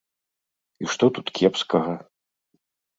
[0.85, 1.93] І што тут кепскага?